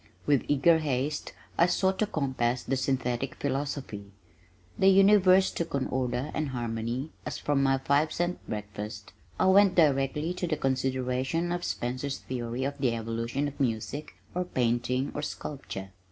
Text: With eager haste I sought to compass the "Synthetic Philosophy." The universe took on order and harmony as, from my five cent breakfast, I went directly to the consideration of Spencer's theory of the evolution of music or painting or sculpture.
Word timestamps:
With 0.25 0.45
eager 0.47 0.79
haste 0.79 1.31
I 1.59 1.67
sought 1.67 1.99
to 1.99 2.07
compass 2.07 2.63
the 2.63 2.75
"Synthetic 2.75 3.35
Philosophy." 3.35 4.05
The 4.79 4.87
universe 4.87 5.51
took 5.51 5.75
on 5.75 5.85
order 5.89 6.31
and 6.33 6.49
harmony 6.49 7.11
as, 7.23 7.37
from 7.37 7.61
my 7.61 7.77
five 7.77 8.11
cent 8.11 8.39
breakfast, 8.49 9.13
I 9.39 9.45
went 9.45 9.75
directly 9.75 10.33
to 10.33 10.47
the 10.47 10.57
consideration 10.57 11.51
of 11.51 11.63
Spencer's 11.63 12.17
theory 12.17 12.63
of 12.63 12.79
the 12.79 12.95
evolution 12.95 13.47
of 13.47 13.59
music 13.59 14.15
or 14.33 14.43
painting 14.43 15.11
or 15.13 15.21
sculpture. 15.21 15.91